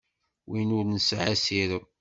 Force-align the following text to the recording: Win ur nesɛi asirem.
Win 0.49 0.75
ur 0.77 0.85
nesɛi 0.87 1.29
asirem. 1.33 1.85